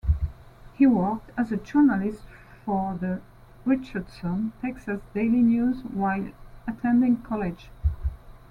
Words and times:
He 0.73 0.87
worked 0.87 1.29
as 1.37 1.51
a 1.51 1.57
journalist 1.57 2.23
for 2.65 2.95
the 2.97 3.21
Richardson, 3.65 4.51
Texas, 4.59 4.99
Daily 5.13 5.43
News 5.43 5.83
while 5.83 6.31
attending 6.65 7.17
college. 7.17 7.69